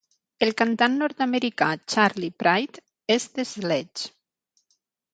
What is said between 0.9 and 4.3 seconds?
nord-americà Charley Pride és de Sledge.